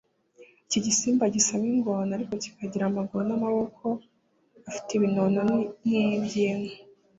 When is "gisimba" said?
0.85-1.23